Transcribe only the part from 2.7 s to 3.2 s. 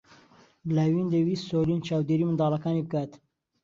بکات.